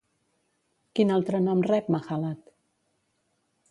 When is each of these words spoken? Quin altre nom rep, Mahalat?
Quin 0.99 1.13
altre 1.17 1.43
nom 1.45 1.63
rep, 1.69 1.95
Mahalat? 1.97 2.45